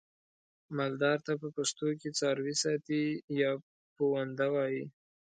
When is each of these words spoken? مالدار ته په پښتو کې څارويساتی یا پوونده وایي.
مالدار 0.77 1.17
ته 1.25 1.33
په 1.41 1.47
پښتو 1.55 1.87
کې 1.99 2.09
څارويساتی 2.19 3.03
یا 3.41 3.51
پوونده 3.95 4.47
وایي. 4.53 4.83